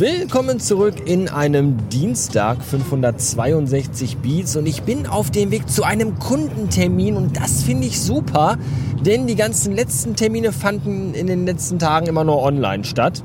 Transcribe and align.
Willkommen 0.00 0.60
zurück 0.60 0.94
in 1.04 1.28
einem 1.28 1.76
Dienstag 1.90 2.64
562 2.64 4.16
Beats. 4.16 4.56
Und 4.56 4.64
ich 4.64 4.82
bin 4.84 5.06
auf 5.06 5.30
dem 5.30 5.50
Weg 5.50 5.68
zu 5.68 5.82
einem 5.82 6.18
Kundentermin. 6.18 7.16
Und 7.16 7.36
das 7.36 7.64
finde 7.64 7.86
ich 7.86 8.00
super, 8.00 8.56
denn 9.04 9.26
die 9.26 9.34
ganzen 9.36 9.74
letzten 9.74 10.16
Termine 10.16 10.52
fanden 10.52 11.12
in 11.12 11.26
den 11.26 11.44
letzten 11.44 11.78
Tagen 11.78 12.06
immer 12.06 12.24
nur 12.24 12.42
online 12.42 12.84
statt. 12.84 13.22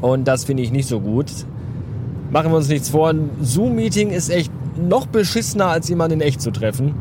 Und 0.00 0.26
das 0.26 0.42
finde 0.42 0.64
ich 0.64 0.72
nicht 0.72 0.88
so 0.88 0.98
gut. 0.98 1.30
Machen 2.32 2.50
wir 2.50 2.56
uns 2.56 2.68
nichts 2.68 2.88
vor, 2.88 3.10
ein 3.10 3.30
Zoom-Meeting 3.40 4.10
ist 4.10 4.28
echt 4.28 4.50
noch 4.76 5.06
beschissener 5.06 5.66
als 5.66 5.88
jemanden 5.88 6.20
in 6.20 6.26
echt 6.26 6.40
zu 6.40 6.50
treffen. 6.50 6.96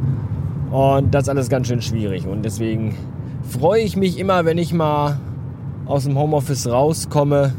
Und 0.69 1.11
das 1.11 1.23
ist 1.23 1.29
alles 1.29 1.49
ganz 1.49 1.69
schön 1.69 1.81
schwierig. 1.81 2.27
Und 2.27 2.43
deswegen 2.45 2.95
freue 3.49 3.81
ich 3.81 3.97
mich 3.97 4.19
immer, 4.19 4.45
wenn 4.45 4.59
ich 4.59 4.73
mal 4.73 5.19
aus 5.87 6.03
dem 6.03 6.19
Homeoffice 6.19 6.67
rauskomme 6.67 7.53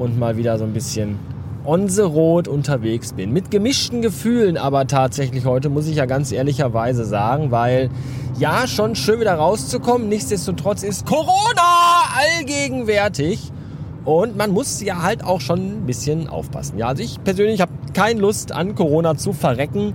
und 0.00 0.18
mal 0.18 0.36
wieder 0.36 0.58
so 0.58 0.64
ein 0.64 0.72
bisschen 0.72 1.18
on 1.64 1.88
the 1.88 2.02
road 2.02 2.48
unterwegs 2.48 3.12
bin. 3.12 3.32
Mit 3.32 3.50
gemischten 3.50 4.00
Gefühlen 4.00 4.56
aber 4.56 4.86
tatsächlich 4.86 5.44
heute, 5.44 5.68
muss 5.68 5.86
ich 5.86 5.96
ja 5.96 6.06
ganz 6.06 6.32
ehrlicherweise 6.32 7.04
sagen, 7.04 7.50
weil 7.50 7.90
ja, 8.38 8.66
schon 8.66 8.96
schön 8.96 9.20
wieder 9.20 9.34
rauszukommen. 9.34 10.08
Nichtsdestotrotz 10.08 10.82
ist 10.82 11.04
Corona 11.04 11.62
allgegenwärtig. 12.16 13.52
Und 14.06 14.38
man 14.38 14.50
muss 14.50 14.80
ja 14.82 15.02
halt 15.02 15.22
auch 15.22 15.42
schon 15.42 15.82
ein 15.82 15.86
bisschen 15.86 16.26
aufpassen. 16.26 16.78
Ja, 16.78 16.88
also 16.88 17.02
ich 17.02 17.22
persönlich 17.22 17.60
habe 17.60 17.72
keine 17.92 18.20
Lust 18.20 18.52
an 18.52 18.74
Corona 18.74 19.16
zu 19.16 19.34
verrecken. 19.34 19.94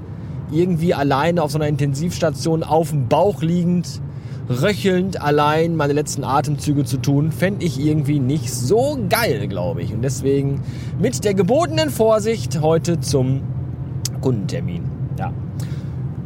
Irgendwie 0.51 0.93
alleine 0.93 1.41
auf 1.41 1.49
so 1.51 1.57
einer 1.57 1.67
Intensivstation 1.67 2.63
auf 2.63 2.91
dem 2.91 3.07
Bauch 3.07 3.41
liegend 3.41 3.99
röchelnd 4.49 5.21
allein 5.21 5.75
meine 5.75 5.93
letzten 5.93 6.23
Atemzüge 6.23 6.83
zu 6.83 6.97
tun, 6.97 7.31
fände 7.31 7.65
ich 7.65 7.79
irgendwie 7.79 8.19
nicht 8.19 8.53
so 8.53 8.97
geil, 9.09 9.47
glaube 9.47 9.81
ich. 9.81 9.93
Und 9.93 10.01
deswegen 10.01 10.61
mit 10.99 11.23
der 11.23 11.33
gebotenen 11.33 11.89
Vorsicht 11.89 12.61
heute 12.61 12.99
zum 12.99 13.41
Kundentermin. 14.21 14.83
Ja. 15.17 15.33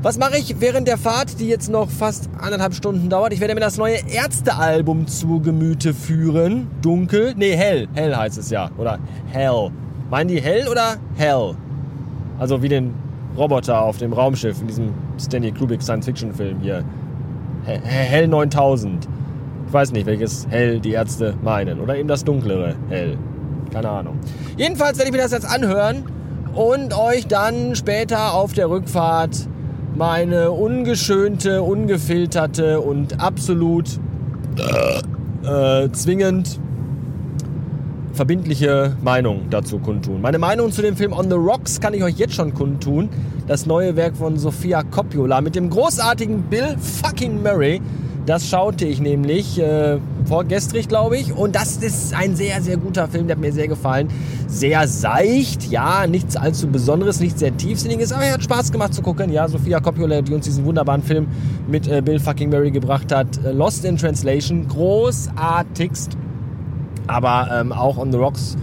Was 0.02 0.18
mache 0.18 0.38
ich 0.38 0.62
während 0.62 0.88
der 0.88 0.98
Fahrt, 0.98 1.42
die 1.42 1.50
jetzt 1.50 1.70
noch 1.70 1.90
fast 1.90 2.30
anderthalb 2.40 2.74
Stunden 2.74 3.10
dauert? 3.10 3.34
Ich 3.34 3.42
werde 3.42 3.54
mir 3.54 3.60
das 3.60 3.78
neue 3.78 3.98
Ärztealbum 4.08 5.08
zu 5.08 5.42
Gemüte 5.42 5.94
führen. 5.94 6.68
Dunkel, 6.82 7.34
nee, 7.36 7.56
hell. 7.56 7.90
Hell 7.94 8.16
heißt 8.16 8.38
es 8.38 8.50
ja. 8.50 8.72
Oder 8.78 9.00
hell. 9.28 9.72
Meinen 10.10 10.30
die 10.30 10.42
hell 10.42 10.70
oder 10.70 10.96
hell? 11.18 11.54
Also 12.40 12.62
wie 12.62 12.70
den 12.70 12.94
Roboter 13.38 13.82
auf 13.82 13.98
dem 13.98 14.14
Raumschiff 14.14 14.62
in 14.62 14.68
diesem 14.68 14.94
Stanley 15.20 15.52
Kubrick 15.52 15.82
Science-Fiction-Film 15.82 16.62
hier. 16.62 16.86
Hell 17.66 18.28
9000. 18.28 19.08
Ich 19.68 19.74
weiß 19.74 19.92
nicht, 19.92 20.06
welches 20.06 20.48
Hell 20.50 20.80
die 20.80 20.94
Ärzte 20.94 21.36
meinen. 21.44 21.80
Oder 21.80 21.96
eben 21.98 22.08
das 22.08 22.24
dunklere 22.24 22.76
Hell. 22.90 23.18
Keine 23.72 23.90
Ahnung. 23.90 24.20
Jedenfalls 24.58 24.98
werde 24.98 25.10
ich 25.12 25.16
mir 25.16 25.22
das 25.22 25.32
jetzt 25.32 25.48
anhören 25.48 26.04
und 26.56 26.98
euch 26.98 27.28
dann 27.28 27.76
später 27.76 28.34
auf 28.34 28.54
der 28.54 28.70
Rückfahrt 28.70 29.48
meine 29.96 30.52
ungeschönte, 30.52 31.62
ungefilterte 31.62 32.82
und 32.82 33.22
absolut 33.22 34.00
äh, 35.44 35.90
zwingend 35.92 36.60
verbindliche 38.20 38.98
Meinung 39.02 39.44
dazu 39.50 39.80
kundtun. 39.80 40.20
Meine 40.20 40.40
Meinung 40.40 40.74
zu 40.74 40.82
dem 40.82 40.98
Film 40.98 41.14
On 41.14 41.30
the 41.30 41.38
Rocks 41.38 41.80
kann 41.80 41.94
ich 41.94 42.04
euch 42.04 42.18
jetzt 42.18 42.34
schon 42.34 42.54
kundtun. 42.54 43.08
Das 43.48 43.66
neue 43.66 43.96
Werk 43.96 44.18
von 44.18 44.38
Sofia 44.38 44.84
Coppola 44.84 45.40
mit 45.40 45.56
dem 45.56 45.70
großartigen 45.70 46.42
Bill 46.50 46.76
fucking 46.78 47.42
Murray. 47.42 47.80
Das 48.26 48.46
schaute 48.46 48.86
ich 48.86 49.00
nämlich 49.00 49.58
äh, 49.58 50.00
vorgestrig, 50.26 50.90
glaube 50.90 51.18
ich. 51.18 51.32
Und 51.32 51.56
das 51.56 51.78
ist 51.78 52.14
ein 52.14 52.36
sehr, 52.36 52.62
sehr 52.62 52.76
guter 52.76 53.08
Film. 53.08 53.28
Der 53.28 53.38
hat 53.38 53.42
mir 53.42 53.54
sehr 53.54 53.70
gefallen. 53.70 54.10
Sehr 54.48 54.86
seicht, 54.90 55.72
ja, 55.72 56.06
nichts 56.06 56.36
allzu 56.36 56.68
Besonderes, 56.68 57.22
nichts 57.22 57.40
sehr 57.40 57.56
Tiefsinniges, 57.56 58.12
aber 58.12 58.26
er 58.26 58.34
hat 58.34 58.44
Spaß 58.44 58.74
gemacht 58.74 58.94
zu 58.94 59.02
gucken. 59.02 59.32
Ja, 59.32 59.48
Sofia 59.48 59.80
Coppola, 59.80 60.22
die 60.22 60.34
uns 60.34 60.44
diesen 60.44 60.66
wunderbaren 60.66 61.04
Film 61.04 61.28
mit 61.70 61.88
äh, 61.88 62.02
Bill 62.02 62.20
fucking 62.20 62.50
Murray 62.50 62.72
gebracht 62.72 63.14
hat. 63.14 63.28
Äh, 63.46 63.54
Lost 63.54 63.86
in 63.86 63.96
Translation, 63.96 64.68
großartigst 64.68 66.18
aber 67.10 67.50
ähm, 67.52 67.72
auch 67.72 67.98
On 67.98 68.12
the 68.12 68.18
Rocks 68.18 68.56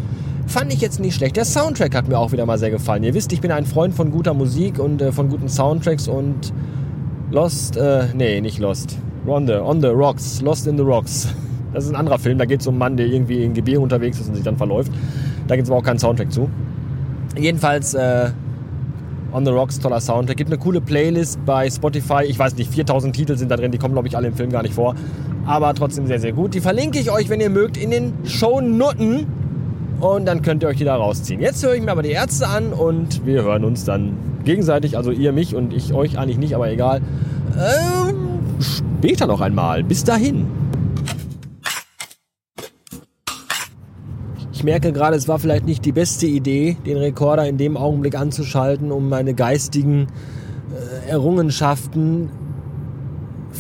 fand 0.47 0.73
ich 0.73 0.81
jetzt 0.81 1.01
nicht 1.01 1.17
schlecht. 1.17 1.37
Der 1.37 1.45
Soundtrack 1.45 1.95
hat 1.95 2.09
mir 2.09 2.19
auch 2.19 2.33
wieder 2.33 2.47
mal 2.47 2.59
sehr 2.59 2.71
gefallen. 2.71 3.03
Ihr 3.03 3.15
wisst, 3.15 3.33
ich 3.33 3.41
bin 3.41 3.51
ein 3.51 3.67
Freund 3.67 3.95
von 3.95 4.11
guter 4.11 4.34
Musik 4.34 4.79
und 4.79 5.03
äh, 5.03 5.12
von 5.12 5.29
guten 5.29 5.49
Soundtracks 5.49 6.07
und 6.07 6.53
Lost, 7.33 7.77
äh, 7.77 8.07
nee, 8.15 8.41
nicht 8.41 8.59
Lost. 8.61 8.99
On 9.27 9.47
the, 9.47 9.55
on 9.55 9.81
the 9.81 9.89
Rocks, 9.89 10.41
Lost 10.41 10.67
in 10.67 10.77
the 10.77 10.84
Rocks. 10.84 11.29
Das 11.73 11.84
ist 11.84 11.91
ein 11.91 11.97
anderer 11.97 12.19
Film, 12.19 12.39
da 12.39 12.47
geht 12.47 12.62
es 12.62 12.67
um 12.67 12.75
einen 12.75 12.79
Mann, 12.79 12.97
der 12.97 13.05
irgendwie 13.05 13.45
in 13.45 13.53
Gebirge 13.53 13.81
unterwegs 13.81 14.19
ist 14.19 14.29
und 14.29 14.34
sich 14.34 14.45
dann 14.45 14.57
verläuft. 14.57 14.91
Da 15.47 15.57
gibt 15.57 15.67
es 15.67 15.71
aber 15.71 15.81
auch 15.81 15.84
keinen 15.84 15.99
Soundtrack 15.99 16.33
zu. 16.33 16.49
Jedenfalls, 17.37 17.93
äh, 17.93 18.31
On 19.31 19.45
the 19.45 19.51
Rocks, 19.51 19.78
toller 19.78 20.01
Soundtrack. 20.01 20.39
Gibt 20.39 20.51
eine 20.51 20.59
coole 20.59 20.81
Playlist 20.81 21.45
bei 21.45 21.69
Spotify. 21.69 22.23
Ich 22.27 22.39
weiß 22.39 22.57
nicht, 22.57 22.71
4000 22.71 23.15
Titel 23.15 23.37
sind 23.37 23.51
da 23.51 23.57
drin, 23.57 23.73
die 23.73 23.78
kommen, 23.78 23.93
glaube 23.93 24.09
ich, 24.09 24.17
alle 24.17 24.28
im 24.28 24.34
Film 24.34 24.49
gar 24.49 24.63
nicht 24.63 24.73
vor 24.73 24.95
aber 25.47 25.73
trotzdem 25.75 26.07
sehr, 26.07 26.21
sehr 26.21 26.33
gut. 26.33 26.55
Die 26.55 26.61
verlinke 26.61 26.99
ich 26.99 27.11
euch, 27.11 27.29
wenn 27.29 27.41
ihr 27.41 27.51
mögt, 27.51 27.77
in 27.77 27.91
den 27.91 28.12
Shownoten 28.25 29.27
und 30.01 30.27
dann 30.27 30.43
könnt 30.43 30.62
ihr 30.62 30.69
euch 30.69 30.77
die 30.77 30.84
da 30.84 30.97
rausziehen. 30.97 31.41
Jetzt 31.41 31.65
höre 31.65 31.75
ich 31.75 31.83
mir 31.83 31.93
aber 31.93 32.03
die 32.03 32.11
Ärzte 32.11 32.49
an 32.49 32.73
und 32.73 33.25
wir 33.25 33.43
hören 33.43 33.65
uns 33.65 33.84
dann 33.84 34.12
gegenseitig, 34.45 34.97
also 34.97 35.11
ihr 35.11 35.33
mich 35.33 35.55
und 35.55 35.73
ich 35.73 35.95
euch 35.95 36.19
eigentlich 36.19 36.39
nicht, 36.39 36.55
aber 36.55 36.71
egal. 36.71 37.01
Ähm, 37.57 38.39
später 38.61 39.27
noch 39.27 39.41
einmal. 39.41 39.83
Bis 39.84 40.05
dahin. 40.05 40.47
Ich 44.53 44.65
merke 44.65 44.93
gerade, 44.93 45.17
es 45.17 45.28
war 45.28 45.39
vielleicht 45.39 45.67
nicht 45.67 45.84
die 45.84 45.93
beste 45.93 46.27
Idee, 46.27 46.77
den 46.87 46.97
Rekorder 46.97 47.47
in 47.47 47.57
dem 47.57 47.77
Augenblick 47.77 48.17
anzuschalten, 48.17 48.91
um 48.91 49.09
meine 49.09 49.34
geistigen 49.34 50.09
äh, 51.07 51.11
Errungenschaften 51.11 52.31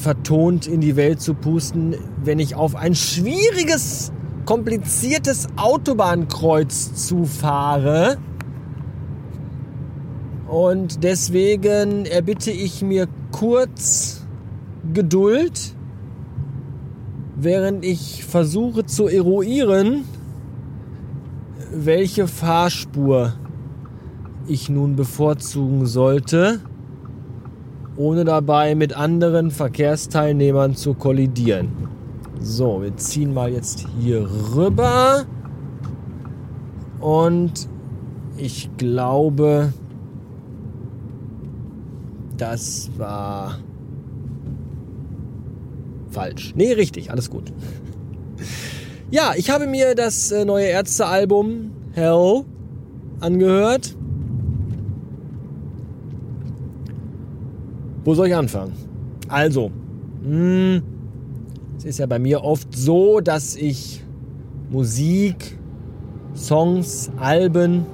vertont 0.06 0.68
in 0.68 0.80
die 0.80 0.94
Welt 0.94 1.20
zu 1.20 1.34
pusten, 1.34 1.96
wenn 2.22 2.38
ich 2.38 2.54
auf 2.54 2.76
ein 2.76 2.94
schwieriges, 2.94 4.12
kompliziertes 4.44 5.48
Autobahnkreuz 5.56 6.94
zufahre. 6.94 8.16
Und 10.46 11.02
deswegen 11.02 12.06
erbitte 12.06 12.52
ich 12.52 12.82
mir 12.82 13.08
kurz 13.32 14.24
Geduld, 14.94 15.74
während 17.34 17.84
ich 17.84 18.24
versuche 18.24 18.86
zu 18.86 19.08
eruieren, 19.08 20.04
welche 21.72 22.28
Fahrspur 22.28 23.32
ich 24.46 24.68
nun 24.68 24.94
bevorzugen 24.94 25.84
sollte 25.84 26.60
ohne 27.96 28.24
dabei 28.24 28.74
mit 28.74 28.96
anderen 28.96 29.50
Verkehrsteilnehmern 29.50 30.74
zu 30.74 30.94
kollidieren. 30.94 31.68
So, 32.40 32.82
wir 32.82 32.96
ziehen 32.96 33.32
mal 33.32 33.50
jetzt 33.50 33.86
hier 34.00 34.28
rüber. 34.54 35.24
Und 37.00 37.68
ich 38.36 38.70
glaube, 38.76 39.72
das 42.36 42.90
war 42.96 43.58
falsch. 46.10 46.52
Nee, 46.56 46.72
richtig, 46.72 47.10
alles 47.10 47.30
gut. 47.30 47.52
Ja, 49.10 49.32
ich 49.36 49.50
habe 49.50 49.66
mir 49.66 49.94
das 49.94 50.32
äh, 50.32 50.44
neue 50.44 50.66
Ärztealbum 50.66 51.70
Hell 51.92 52.44
angehört. 53.20 53.96
Wo 58.06 58.14
soll 58.14 58.28
ich 58.28 58.36
anfangen? 58.36 58.72
Also, 59.26 59.72
mh, 60.22 60.28
hm, 60.28 60.82
es 61.76 61.84
ist 61.84 61.98
ja 61.98 62.06
bei 62.06 62.20
mir 62.20 62.44
oft 62.44 62.68
so, 62.72 63.18
dass 63.18 63.56
ich 63.56 64.00
Musik, 64.70 65.58
Songs, 66.36 67.10
Alben 67.16 67.84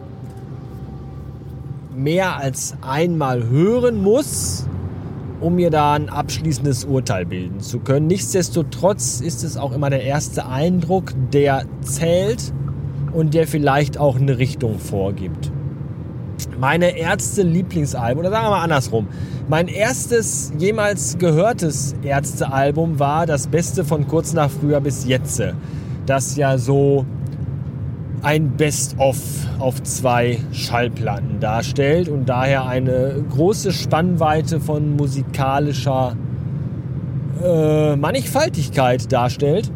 mehr 1.97 2.37
als 2.37 2.77
einmal 2.83 3.49
hören 3.49 4.03
muss, 4.03 4.67
um 5.41 5.55
mir 5.55 5.71
da 5.71 5.95
ein 5.95 6.11
abschließendes 6.11 6.85
Urteil 6.85 7.25
bilden 7.25 7.61
zu 7.61 7.79
können. 7.79 8.07
Nichtsdestotrotz 8.07 9.23
ist 9.23 9.43
es 9.43 9.57
auch 9.57 9.73
immer 9.73 9.89
der 9.89 10.03
erste 10.03 10.45
Eindruck, 10.45 11.15
der 11.33 11.65
zählt 11.81 12.53
und 13.15 13.33
der 13.33 13.47
vielleicht 13.47 13.97
auch 13.97 14.17
eine 14.17 14.37
Richtung 14.37 14.79
vorgibt 14.79 15.51
meine 16.59 16.97
Ärzte-Lieblingsalbum, 16.97 18.21
oder 18.21 18.31
sagen 18.31 18.47
wir 18.47 18.51
mal 18.51 18.63
andersrum. 18.63 19.09
Mein 19.49 19.69
erstes 19.69 20.53
jemals 20.59 21.19
gehörtes 21.19 21.95
Ärzte-Album 22.03 22.99
war 22.99 23.27
das 23.27 23.47
Beste 23.47 23.85
von 23.85 24.07
kurz 24.07 24.33
nach 24.33 24.51
früher 24.51 24.81
bis 24.81 25.07
jetzt. 25.07 25.43
Das 26.07 26.37
ja 26.37 26.59
so 26.59 27.07
ein 28.23 28.51
Best-of 28.57 29.19
auf 29.59 29.83
zwei 29.83 30.39
Schallplatten 30.53 31.41
darstellt 31.41 32.09
und 32.09 32.29
daher 32.29 32.67
eine 32.67 33.25
große 33.31 33.73
Spannweite 33.73 34.61
von 34.61 34.97
musikalischer 34.97 36.17
äh, 37.43 37.97
Mannigfaltigkeit 37.97 39.11
darstellt. 39.13 39.71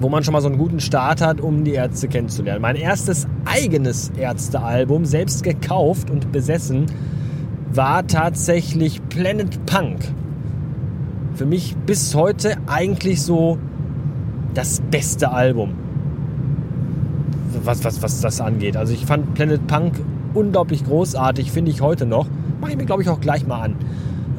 Wo 0.00 0.08
man 0.08 0.22
schon 0.24 0.32
mal 0.32 0.40
so 0.40 0.48
einen 0.48 0.58
guten 0.58 0.80
Start 0.80 1.20
hat, 1.20 1.40
um 1.40 1.64
die 1.64 1.72
Ärzte 1.72 2.08
kennenzulernen. 2.08 2.62
Mein 2.62 2.76
erstes 2.76 3.26
eigenes 3.44 4.10
Ärztealbum, 4.16 5.04
selbst 5.04 5.42
gekauft 5.42 6.10
und 6.10 6.32
besessen, 6.32 6.86
war 7.72 8.06
tatsächlich 8.06 9.06
Planet 9.08 9.64
Punk. 9.66 10.00
Für 11.34 11.46
mich 11.46 11.76
bis 11.86 12.14
heute 12.14 12.56
eigentlich 12.66 13.22
so 13.22 13.58
das 14.54 14.80
beste 14.90 15.30
Album, 15.32 15.74
was, 17.62 17.84
was, 17.84 18.02
was 18.02 18.20
das 18.20 18.40
angeht. 18.40 18.76
Also 18.76 18.94
ich 18.94 19.04
fand 19.04 19.34
Planet 19.34 19.66
Punk 19.66 20.00
unglaublich 20.32 20.84
großartig, 20.84 21.50
finde 21.52 21.70
ich 21.70 21.80
heute 21.80 22.06
noch. 22.06 22.26
Mache 22.60 22.72
ich 22.72 22.76
mir, 22.76 22.86
glaube 22.86 23.02
ich, 23.02 23.08
auch 23.08 23.20
gleich 23.20 23.46
mal 23.46 23.60
an. 23.60 23.76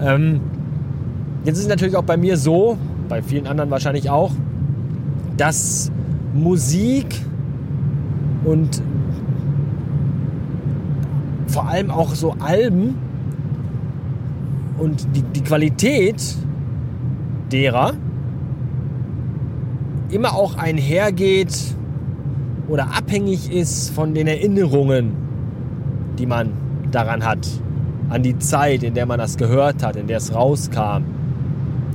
Ähm, 0.01 0.41
jetzt 1.43 1.57
ist 1.57 1.63
es 1.63 1.69
natürlich 1.69 1.95
auch 1.95 2.03
bei 2.03 2.17
mir 2.17 2.37
so, 2.37 2.77
bei 3.09 3.21
vielen 3.21 3.47
anderen 3.47 3.69
wahrscheinlich 3.69 4.09
auch, 4.09 4.31
dass 5.37 5.91
Musik 6.33 7.15
und 8.43 8.81
vor 11.47 11.67
allem 11.67 11.89
auch 11.89 12.13
so 12.13 12.35
Alben 12.39 12.95
und 14.77 15.07
die, 15.15 15.21
die 15.21 15.41
Qualität 15.41 16.35
derer 17.51 17.93
immer 20.09 20.35
auch 20.35 20.57
einhergeht 20.57 21.55
oder 22.67 22.95
abhängig 22.95 23.51
ist 23.51 23.89
von 23.91 24.13
den 24.13 24.27
Erinnerungen, 24.27 25.13
die 26.17 26.25
man 26.25 26.51
daran 26.91 27.25
hat, 27.25 27.47
an 28.09 28.23
die 28.23 28.37
Zeit, 28.39 28.83
in 28.83 28.93
der 28.93 29.05
man 29.05 29.19
das 29.19 29.37
gehört 29.37 29.83
hat, 29.83 29.95
in 29.95 30.07
der 30.07 30.17
es 30.17 30.33
rauskam. 30.33 31.03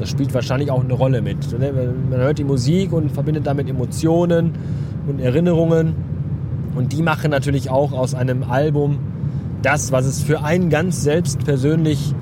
Das 0.03 0.11
spielt 0.11 0.35
wahrscheinlich 0.35 0.69
auch 0.73 0.83
eine 0.83 0.95
Rolle 0.95 1.23
mit. 1.23 1.57
Ne? 1.57 1.73
Man 2.11 2.19
hört 2.19 2.39
die 2.39 2.45
Musik 2.45 2.93
und 2.93 3.13
verbindet 3.13 3.47
damit 3.47 3.71
Emotionen 3.71 4.51
und 5.07 5.21
Erinnerungen. 5.21 5.95
Und 6.75 6.93
die 6.93 7.03
machen 7.03 7.31
natürlich 7.31 7.71
auch 7.71 7.93
aus 7.93 8.13
einem 8.13 8.43
Album 8.43 8.99
das, 9.63 9.93
was 9.93 10.05
es 10.07 10.21
für 10.21 10.43
einen 10.43 10.71
ganz 10.71 11.05
selbst 11.05 11.45
persönlich 11.45 12.17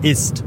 ist. 0.00 0.42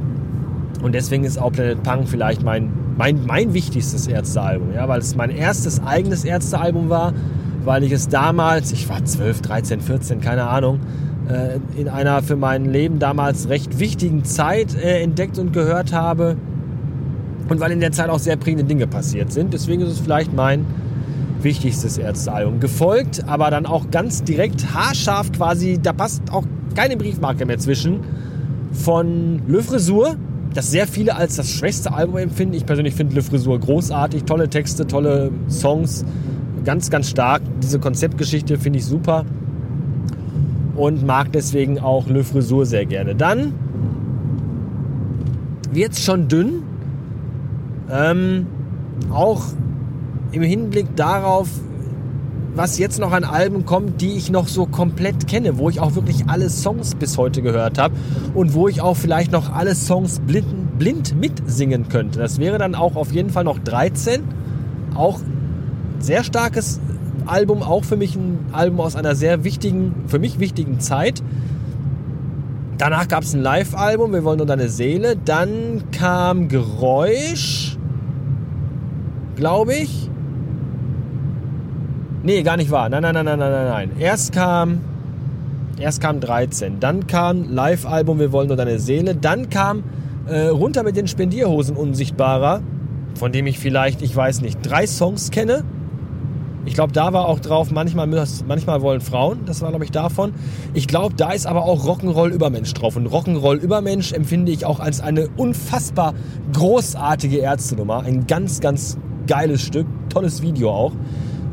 Und 0.81 0.95
deswegen 0.95 1.24
ist 1.24 1.38
auch 1.38 1.51
Planet 1.51 1.83
Punk 1.83 2.09
vielleicht 2.09 2.41
mein, 2.41 2.71
mein, 2.97 3.27
mein 3.27 3.53
wichtigstes 3.53 4.07
Ärztealbum. 4.07 4.74
Ja? 4.74 4.88
Weil 4.88 5.01
es 5.01 5.15
mein 5.15 5.29
erstes 5.29 5.83
eigenes 5.83 6.25
Ärztealbum 6.25 6.89
war, 6.89 7.13
weil 7.63 7.83
ich 7.83 7.91
es 7.91 8.07
damals, 8.07 8.71
ich 8.71 8.89
war 8.89 9.06
12, 9.06 9.41
13, 9.44 9.81
14, 9.81 10.19
keine 10.19 10.47
Ahnung, 10.47 10.79
in 11.78 11.88
einer 11.88 12.22
für 12.22 12.36
mein 12.36 12.66
Leben 12.66 13.00
damals 13.00 13.50
recht 13.50 13.80
wichtigen 13.80 14.24
Zeit 14.24 14.75
äh, 14.75 15.02
entdeckt 15.02 15.40
und 15.40 15.54
gehört 15.54 15.94
habe. 15.94 16.36
Und 17.50 17.60
weil 17.60 17.72
in 17.72 17.80
der 17.80 17.92
Zeit 17.92 18.10
auch 18.10 18.20
sehr 18.20 18.36
prägende 18.36 18.64
Dinge 18.64 18.88
passiert 18.88 19.31
sind. 19.31 19.54
Deswegen 19.54 19.81
ist 19.81 19.92
es 19.92 20.00
vielleicht 20.00 20.34
mein 20.34 20.66
wichtigstes 21.42 21.98
Ärztealbum. 21.98 22.60
Gefolgt, 22.60 23.24
aber 23.28 23.52
dann 23.52 23.66
auch 23.66 23.92
ganz 23.92 24.24
direkt, 24.24 24.74
haarscharf 24.74 25.31
quasi, 25.34 25.80
da 25.81 25.94
passt 25.94 26.24
auch 26.31 26.46
keine 26.75 26.98
Briefmarke 26.98 27.46
mehr 27.46 27.58
zwischen, 27.58 28.00
von 28.72 29.42
Le 29.48 29.62
Frisur, 29.62 30.16
das 30.54 30.72
sehr 30.72 30.88
viele 30.88 31.16
als 31.16 31.36
das 31.36 31.50
schwächste 31.50 31.94
Album 31.94 32.18
empfinden. 32.18 32.54
Ich 32.54 32.66
persönlich 32.66 32.96
finde 32.96 33.16
Le 33.16 33.22
Frisur 33.22 33.60
großartig, 33.60 34.24
tolle 34.24 34.50
Texte, 34.50 34.88
tolle 34.88 35.31
Songs, 35.50 36.06
ganz, 36.64 36.90
ganz 36.90 37.10
stark. 37.10 37.42
Diese 37.62 37.80
Konzeptgeschichte 37.80 38.58
finde 38.58 38.80
ich 38.80 38.86
super 38.86 39.25
und 40.75 41.06
mag 41.06 41.31
deswegen 41.31 41.80
auch 41.80 42.08
Le 42.08 42.24
Frisur 42.24 42.66
sehr 42.66 42.86
gerne. 42.86 43.16
Dann 43.16 43.54
wird 45.72 45.94
es 45.94 46.04
schon 46.04 46.28
dünn. 46.28 46.64
Ähm, 47.92 48.48
auch 49.12 49.44
im 50.31 50.42
Hinblick 50.42 50.96
darauf, 50.96 51.50
was 52.56 52.78
jetzt 52.78 53.00
noch 53.00 53.12
an 53.12 53.24
Alben 53.24 53.66
kommt, 53.66 54.02
die 54.02 54.14
ich 54.14 54.31
noch 54.31 54.48
so 54.48 54.66
komplett 54.66 55.28
kenne, 55.28 55.58
wo 55.58 55.70
ich 55.70 55.80
auch 55.80 55.96
wirklich 55.96 56.28
alle 56.28 56.50
Songs 56.50 56.96
bis 56.96 57.18
heute 57.18 57.42
gehört 57.42 57.78
habe 57.80 57.96
und 58.34 58.54
wo 58.54 58.68
ich 58.68 58.81
auch 58.81 58.96
vielleicht 58.96 59.31
noch 59.31 59.54
alle 59.54 59.75
Songs 59.75 60.20
blind, 60.20 60.78
blind 60.78 61.16
mitsingen 61.20 61.90
könnte. 61.90 62.20
Das 62.20 62.40
wäre 62.40 62.58
dann 62.58 62.75
auch 62.75 62.96
auf 62.96 63.12
jeden 63.12 63.30
Fall 63.30 63.44
noch 63.44 63.60
13. 63.60 64.22
Auch 64.96 65.20
sehr 66.00 66.24
starkes 66.24 66.80
Album, 67.28 67.64
auch 67.64 67.84
für 67.84 67.98
mich 67.98 68.16
ein 68.16 68.40
Album 68.52 68.80
aus 68.80 68.96
einer 68.96 69.16
sehr 69.16 69.44
wichtigen, 69.44 69.94
für 70.08 70.20
mich 70.20 70.40
wichtigen 70.40 70.80
Zeit. 70.80 71.24
Danach 72.78 73.08
gab 73.08 73.24
es 73.24 73.34
ein 73.34 73.42
Live-Album, 73.42 74.14
Wir 74.14 74.24
wollen 74.24 74.38
nur 74.38 74.48
deine 74.48 74.68
Seele. 74.70 75.16
Dann 75.16 75.84
kam 75.92 76.48
Geräusch, 76.48 77.78
glaube 79.36 79.75
ich. 79.75 80.10
Nee, 82.24 82.42
gar 82.42 82.58
nicht 82.58 82.72
wahr. 82.72 82.90
Nein, 82.90 83.02
nein, 83.02 83.14
nein, 83.14 83.25
nein, 83.25 83.40
nein, 83.40 83.52
nein, 83.52 83.68
nein. 83.68 83.92
Erst 84.00 84.31
kam, 84.31 84.80
erst 85.78 86.02
kam 86.02 86.20
13. 86.20 86.80
Dann 86.80 87.06
kam 87.06 87.54
Live-Album 87.54 88.20
Wir 88.20 88.31
wollen 88.31 88.48
nur 88.48 88.58
deine 88.58 88.80
Seele. 88.80 89.16
Dann 89.16 89.50
kam 89.50 89.84
äh, 90.28 90.48
Runter 90.48 90.84
mit 90.84 90.96
den 90.96 91.08
Spendierhosen 91.08 91.75
Unsichtbarer, 91.75 92.62
von 93.16 93.31
dem 93.31 93.46
ich 93.46 93.60
vielleicht, 93.60 94.02
ich 94.02 94.16
weiß 94.16 94.42
nicht, 94.42 94.60
drei 94.64 94.88
Songs 94.88 95.31
kenne. 95.31 95.64
Ich 96.65 96.75
glaube, 96.75 96.94
da 96.94 97.12
war 97.12 97.27
auch 97.27 97.39
drauf, 97.39 97.71
manchmal, 97.71 98.07
manchmal 98.07 98.81
wollen 98.81 99.01
Frauen, 99.01 99.39
das 99.45 99.62
war, 99.62 99.69
glaube 99.69 99.83
ich, 99.83 99.92
davon. 99.92 100.33
Ich 100.74 100.88
glaube, 100.88 101.15
da 101.15 101.31
ist 101.31 101.45
aber 101.45 101.63
auch 101.63 101.86
Rock'n'Roll 101.86 102.30
Übermensch 102.30 102.74
drauf. 102.74 102.95
Und 102.95 103.07
Rock'n'Roll 103.07 103.57
Übermensch 103.57 104.13
empfinde 104.13 104.51
ich 104.51 104.65
auch 104.65 104.80
als 104.80 105.01
eine 105.01 105.27
unfassbar 105.36 106.13
großartige 106.54 107.39
Ärztenummer. 107.39 108.04
Ein 108.04 108.27
ganz, 108.27 108.62
ganz 108.62 108.98
geiles 109.27 109.62
Stück, 109.62 109.88
tolles 110.10 110.42
Video 110.42 110.71
auch. 110.71 110.94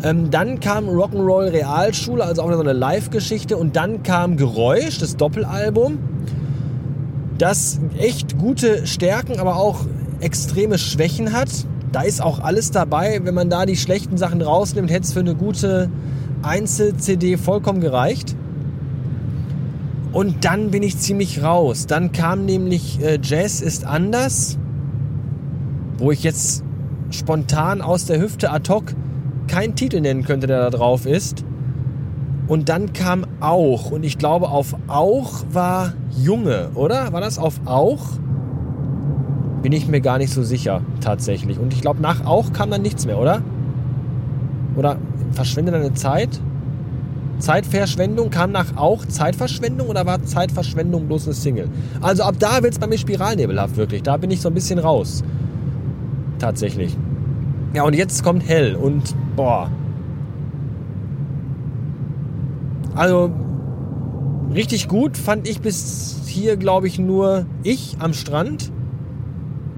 Ähm, 0.02 0.30
dann 0.30 0.60
kam 0.60 0.88
Rock'n'Roll 0.88 1.50
Realschule, 1.50 2.24
also 2.24 2.42
auch 2.42 2.52
so 2.52 2.60
eine 2.60 2.72
Live-Geschichte. 2.72 3.56
Und 3.56 3.74
dann 3.74 4.04
kam 4.04 4.36
Geräusch, 4.36 4.98
das 4.98 5.16
Doppelalbum, 5.16 5.98
das 7.36 7.80
echt 7.98 8.38
gute 8.38 8.86
Stärken, 8.86 9.40
aber 9.40 9.56
auch 9.56 9.80
extreme 10.20 10.78
Schwächen 10.78 11.32
hat 11.32 11.48
da 11.92 12.02
ist 12.02 12.22
auch 12.22 12.40
alles 12.40 12.70
dabei. 12.70 13.20
Wenn 13.22 13.34
man 13.34 13.50
da 13.50 13.66
die 13.66 13.76
schlechten 13.76 14.16
Sachen 14.16 14.42
rausnimmt, 14.42 14.90
hätte 14.90 15.04
es 15.04 15.12
für 15.12 15.20
eine 15.20 15.34
gute 15.34 15.90
Einzel-CD 16.42 17.36
vollkommen 17.36 17.80
gereicht. 17.80 18.36
Und 20.12 20.44
dann 20.44 20.70
bin 20.70 20.82
ich 20.82 20.98
ziemlich 20.98 21.42
raus. 21.42 21.86
Dann 21.86 22.12
kam 22.12 22.44
nämlich 22.44 23.00
äh, 23.00 23.18
Jazz 23.22 23.60
ist 23.60 23.84
anders, 23.84 24.58
wo 25.98 26.10
ich 26.10 26.22
jetzt 26.22 26.64
spontan 27.10 27.80
aus 27.80 28.06
der 28.06 28.20
Hüfte 28.20 28.50
ad 28.50 28.72
hoc 28.72 28.94
keinen 29.46 29.74
Titel 29.74 30.00
nennen 30.00 30.24
könnte, 30.24 30.46
der 30.46 30.60
da 30.60 30.70
drauf 30.70 31.06
ist. 31.06 31.44
Und 32.48 32.68
dann 32.68 32.92
kam 32.92 33.26
Auch. 33.38 33.92
Und 33.92 34.02
ich 34.02 34.18
glaube, 34.18 34.48
auf 34.48 34.74
Auch 34.88 35.44
war 35.52 35.94
Junge, 36.18 36.70
oder? 36.74 37.12
War 37.12 37.20
das 37.20 37.38
auf 37.38 37.60
Auch? 37.64 38.18
Bin 39.62 39.72
ich 39.72 39.88
mir 39.88 40.00
gar 40.00 40.18
nicht 40.18 40.32
so 40.32 40.42
sicher, 40.42 40.80
tatsächlich. 41.00 41.58
Und 41.58 41.72
ich 41.72 41.82
glaube, 41.82 42.00
nach 42.00 42.24
auch 42.24 42.52
kam 42.52 42.70
dann 42.70 42.82
nichts 42.82 43.06
mehr, 43.06 43.18
oder? 43.18 43.42
Oder 44.76 44.96
verschwende 45.32 45.72
deine 45.72 45.92
Zeit? 45.94 46.40
Zeitverschwendung 47.38 48.30
kam 48.30 48.52
nach 48.52 48.76
auch 48.76 49.04
Zeitverschwendung 49.06 49.88
oder 49.88 50.06
war 50.06 50.22
Zeitverschwendung 50.22 51.06
bloß 51.06 51.26
eine 51.26 51.34
Single? 51.34 51.68
Also 52.00 52.22
ab 52.22 52.36
da 52.38 52.62
wird 52.62 52.74
es 52.74 52.78
bei 52.78 52.86
mir 52.86 52.98
spiralnebelhaft, 52.98 53.76
wirklich. 53.76 54.02
Da 54.02 54.16
bin 54.16 54.30
ich 54.30 54.40
so 54.40 54.48
ein 54.48 54.54
bisschen 54.54 54.78
raus. 54.78 55.24
Tatsächlich. 56.38 56.96
Ja, 57.74 57.84
und 57.84 57.94
jetzt 57.94 58.22
kommt 58.24 58.46
hell 58.46 58.74
und 58.74 59.14
boah. 59.36 59.70
Also 62.94 63.30
richtig 64.54 64.88
gut 64.88 65.16
fand 65.16 65.48
ich 65.48 65.60
bis 65.60 66.20
hier, 66.26 66.56
glaube 66.56 66.86
ich, 66.86 66.98
nur 66.98 67.46
ich 67.62 67.96
am 68.00 68.12
Strand 68.12 68.70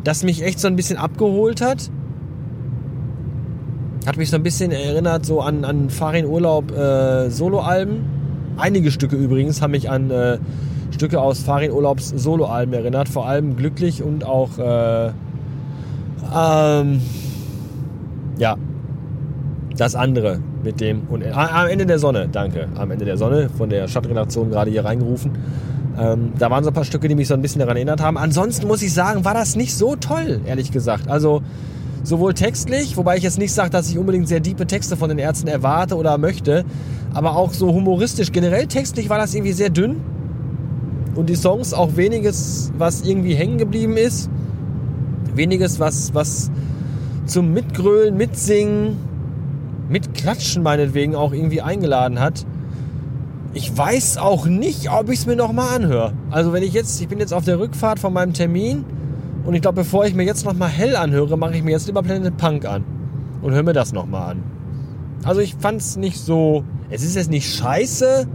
das 0.05 0.25
mich 0.25 0.43
echt 0.43 0.61
so 0.61 0.69
ein 0.69 0.77
bisschen 0.77 0.97
abgeholt 0.97 1.61
hat. 1.61 1.91
Hat 4.07 4.17
mich 4.17 4.31
so 4.31 4.37
ein 4.37 4.43
bisschen 4.43 4.73
erinnert 4.73 5.25
so 5.25 5.41
an, 5.41 5.65
an 5.65 5.91
Farin 5.91 6.27
Urlaub 6.27 6.73
äh, 6.73 7.31
Soloalben. 7.31 8.05
Einige 8.57 8.91
Stücke 8.91 9.17
übrigens 9.17 9.63
haben 9.63 9.71
mich 9.71 9.89
an 9.89 10.11
äh, 10.11 10.39
Stücke 10.91 11.21
aus 11.21 11.41
Farin 11.41 11.71
Urlaubs 11.71 12.09
Soloalben 12.09 12.75
erinnert. 12.75 13.09
Vor 13.09 13.27
allem 13.27 13.57
Glücklich 13.57 14.03
und 14.03 14.25
auch 14.25 14.59
äh, 14.59 15.13
ähm, 16.35 17.01
ja, 18.39 18.57
das 19.77 19.95
andere 19.95 20.41
mit 20.63 20.81
dem 20.81 21.03
und 21.09 21.25
am 21.33 21.67
Ende 21.69 21.87
der 21.87 21.99
Sonne, 21.99 22.29
danke, 22.31 22.69
am 22.77 22.91
Ende 22.91 23.05
der 23.05 23.17
Sonne 23.17 23.49
von 23.57 23.71
der 23.71 23.89
Stadtredaktion 23.89 24.51
gerade 24.51 24.71
hier 24.71 24.85
reingerufen. 24.85 25.33
Ähm, 25.99 26.33
da 26.39 26.51
waren 26.51 26.65
so 26.65 26.71
ein 26.71 26.75
paar 26.75 26.85
Stücke, 26.85 27.09
die 27.09 27.15
mich 27.15 27.29
so 27.29 27.35
ein 27.35 27.43
bisschen 27.43 27.61
daran 27.61 27.77
erinnert 27.77 28.01
haben. 28.01 28.17
Ansonsten 28.17 28.67
muss 28.67 28.83
ich 28.83 28.93
sagen, 28.93 29.25
war 29.25 29.35
das 29.35 29.57
nicht 29.57 29.75
so 29.75 29.97
toll, 29.97 30.41
ehrlich 30.47 30.73
gesagt. 30.73 31.09
Also 31.09 31.43
sowohl 32.03 32.35
textlich, 32.35 32.97
wobei 32.97 33.17
ich 33.17 33.23
jetzt 33.23 33.39
nicht 33.39 33.53
sage, 33.53 33.71
dass 33.71 33.91
ich 33.91 33.99
unbedingt 33.99 34.27
sehr 34.29 34.41
diepe 34.41 34.67
Texte 34.67 34.97
von 34.97 35.09
den 35.09 35.19
Ärzten 35.19 35.49
erwarte 35.49 35.97
oder 35.97 36.19
möchte, 36.19 36.65
aber 37.13 37.37
auch 37.37 37.53
so 37.53 37.73
humoristisch. 37.73 38.33
Generell 38.33 38.67
textlich 38.67 39.09
war 39.09 39.19
das 39.19 39.35
irgendwie 39.35 39.53
sehr 39.53 39.71
dünn. 39.71 40.01
Und 41.15 41.29
die 41.29 41.37
Songs 41.37 41.75
auch 41.75 41.97
weniges, 41.97 42.73
was 42.79 43.03
irgendwie 43.03 43.35
hängen 43.35 43.59
geblieben 43.59 43.99
ist. 43.99 44.31
Weniges, 45.35 45.79
was, 45.79 46.15
was 46.15 46.51
zum 47.27 47.53
Mitgrölen, 47.53 48.17
Mitsingen, 48.17 48.97
Mitklatschen 49.91 50.63
meinetwegen 50.63 51.15
auch 51.15 51.33
irgendwie 51.33 51.61
eingeladen 51.61 52.19
hat. 52.19 52.47
Ich 53.55 53.77
weiß 53.77 54.17
auch 54.17 54.47
nicht, 54.47 54.91
ob 54.91 55.11
ich 55.11 55.19
es 55.21 55.27
mir 55.27 55.37
nochmal 55.37 55.77
anhöre. 55.77 56.15
Also 56.31 56.55
wenn 56.55 56.63
ich 56.63 56.73
jetzt, 56.73 56.99
ich 57.03 57.09
bin 57.09 57.19
jetzt 57.19 57.35
auf 57.35 57.45
der 57.45 57.59
Rückfahrt 57.59 57.99
von 57.99 58.13
meinem 58.13 58.33
Termin 58.33 58.85
und 59.45 59.53
ich 59.53 59.61
glaube, 59.61 59.83
bevor 59.83 60.07
ich 60.07 60.15
mir 60.15 60.25
jetzt 60.25 60.47
nochmal 60.47 60.71
hell 60.71 60.97
anhöre, 60.97 61.37
mache 61.37 61.57
ich 61.57 61.63
mir 61.63 61.73
jetzt 61.73 61.87
lieber 61.87 62.03
Planet 62.03 62.35
Punk 62.39 62.65
an 62.65 62.83
und 63.43 63.53
höre 63.53 63.63
mir 63.63 63.75
das 63.75 63.93
nochmal 63.93 64.33
an. 64.33 64.43
Also 65.25 65.41
ich 65.43 65.55
fand 65.57 65.83
es 65.83 65.97
nicht 65.97 66.19
so, 66.19 66.65
es 66.89 67.03
ist 67.05 67.15
jetzt 67.15 67.31
nicht 67.31 67.55
scheiße, 67.55 68.27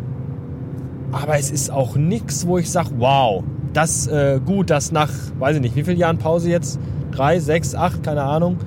aber 1.11 1.39
es 1.39 1.49
ist 1.49 1.71
auch 1.71 1.95
nichts, 1.95 2.45
wo 2.45 2.59
ich 2.59 2.69
sage, 2.69 2.91
wow, 2.97 3.43
das 3.73 4.05
äh, 4.05 4.39
gut, 4.45 4.69
das 4.69 4.91
nach, 4.91 5.09
weiß 5.39 5.55
ich 5.55 5.61
nicht, 5.63 5.75
wie 5.75 5.83
viele 5.83 5.97
Jahren 5.97 6.19
Pause 6.19 6.51
jetzt? 6.51 6.79
Drei, 7.11 7.39
sechs, 7.39 7.73
acht, 7.73 8.03
keine 8.03 8.21
Ahnung. 8.21 8.57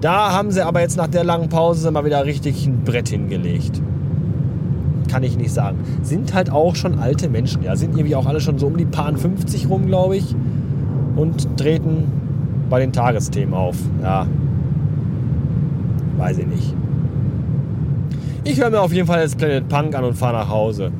Da 0.00 0.32
haben 0.32 0.52
sie 0.52 0.64
aber 0.64 0.80
jetzt 0.80 0.96
nach 0.96 1.08
der 1.08 1.24
langen 1.24 1.48
Pause 1.48 1.90
mal 1.90 2.04
wieder 2.04 2.24
richtig 2.24 2.66
ein 2.66 2.84
Brett 2.84 3.08
hingelegt 3.08 3.82
kann 5.08 5.22
ich 5.22 5.36
nicht 5.36 5.52
sagen. 5.52 5.78
Sind 6.02 6.34
halt 6.34 6.50
auch 6.50 6.76
schon 6.76 6.98
alte 6.98 7.28
Menschen, 7.28 7.62
ja. 7.62 7.76
Sind 7.76 7.96
irgendwie 7.96 8.14
auch 8.14 8.26
alle 8.26 8.40
schon 8.40 8.58
so 8.58 8.66
um 8.66 8.76
die 8.76 8.84
paar 8.84 9.14
50 9.16 9.68
rum, 9.68 9.86
glaube 9.86 10.16
ich. 10.16 10.34
Und 11.16 11.56
treten 11.56 12.04
bei 12.70 12.80
den 12.80 12.92
Tagesthemen 12.92 13.54
auf. 13.54 13.76
Ja. 14.02 14.26
Weiß 16.16 16.38
ich 16.38 16.46
nicht. 16.46 16.74
Ich 18.44 18.60
höre 18.60 18.70
mir 18.70 18.80
auf 18.80 18.92
jeden 18.92 19.06
Fall 19.06 19.20
jetzt 19.20 19.38
Planet 19.38 19.68
Punk 19.68 19.94
an 19.94 20.04
und 20.04 20.14
fahre 20.14 20.34
nach 20.34 20.48
Hause. 20.48 20.90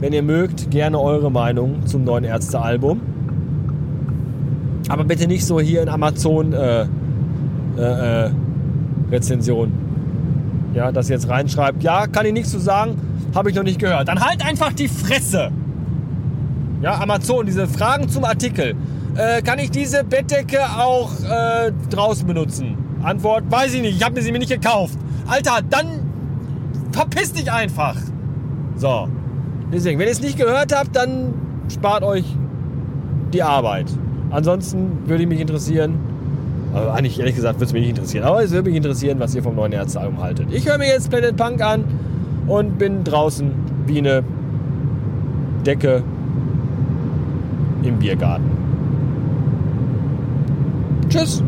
Wenn 0.00 0.12
ihr 0.12 0.22
mögt, 0.22 0.70
gerne 0.70 1.00
eure 1.00 1.30
Meinung 1.30 1.86
zum 1.86 2.04
neuen 2.04 2.24
Ärzte-Album. 2.24 3.00
Aber 4.88 5.04
bitte 5.04 5.26
nicht 5.26 5.44
so 5.44 5.60
hier 5.60 5.82
in 5.82 5.88
Amazon 5.88 6.52
äh, 6.52 6.82
äh, 7.76 8.26
äh, 8.26 8.30
Rezension 9.10 9.87
ja, 10.78 10.92
das 10.92 11.08
jetzt 11.08 11.28
reinschreibt, 11.28 11.82
ja, 11.82 12.06
kann 12.06 12.24
ich 12.24 12.32
nichts 12.32 12.52
zu 12.52 12.60
sagen, 12.60 12.96
habe 13.34 13.50
ich 13.50 13.56
noch 13.56 13.64
nicht 13.64 13.80
gehört. 13.80 14.06
Dann 14.06 14.20
halt 14.20 14.46
einfach 14.46 14.72
die 14.72 14.86
Fresse. 14.86 15.50
Ja, 16.80 17.00
Amazon, 17.00 17.44
diese 17.46 17.66
Fragen 17.66 18.08
zum 18.08 18.24
Artikel. 18.24 18.76
Äh, 19.16 19.42
kann 19.42 19.58
ich 19.58 19.72
diese 19.72 20.04
Bettdecke 20.04 20.60
auch 20.78 21.10
äh, 21.24 21.72
draußen 21.90 22.24
benutzen? 22.24 22.78
Antwort, 23.02 23.50
weiß 23.50 23.74
ich 23.74 23.82
nicht, 23.82 23.96
ich 23.96 24.04
habe 24.04 24.22
sie 24.22 24.30
mir 24.30 24.38
nicht 24.38 24.52
gekauft. 24.52 24.96
Alter, 25.26 25.58
dann 25.68 25.86
verpiss 26.92 27.32
dich 27.32 27.50
einfach. 27.50 27.96
So. 28.76 29.08
Deswegen, 29.72 29.98
wenn 29.98 30.06
ihr 30.06 30.12
es 30.12 30.20
nicht 30.20 30.38
gehört 30.38 30.72
habt, 30.72 30.94
dann 30.94 31.34
spart 31.68 32.04
euch 32.04 32.24
die 33.32 33.42
Arbeit. 33.42 33.86
Ansonsten 34.30 35.08
würde 35.08 35.24
ich 35.24 35.28
mich 35.28 35.40
interessieren, 35.40 35.98
aber 36.72 36.94
eigentlich, 36.94 37.18
ehrlich 37.18 37.34
gesagt, 37.34 37.56
würde 37.56 37.66
es 37.66 37.72
mich 37.72 37.82
nicht 37.82 37.90
interessieren. 37.90 38.24
Aber 38.24 38.42
es 38.42 38.50
würde 38.50 38.68
mich 38.68 38.76
interessieren, 38.76 39.18
was 39.20 39.34
ihr 39.34 39.42
vom 39.42 39.56
neuen 39.56 39.72
Ärztealbum 39.72 40.20
haltet. 40.20 40.48
Ich 40.50 40.68
höre 40.68 40.78
mir 40.78 40.86
jetzt 40.86 41.10
Planet 41.10 41.36
Punk 41.36 41.62
an 41.62 41.84
und 42.46 42.78
bin 42.78 43.04
draußen 43.04 43.50
wie 43.86 43.98
eine 43.98 44.22
Decke 45.64 46.02
im 47.82 47.98
Biergarten. 47.98 48.50
Tschüss! 51.08 51.42